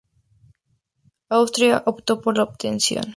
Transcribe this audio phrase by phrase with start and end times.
[1.29, 3.03] Australia optó por la abstención.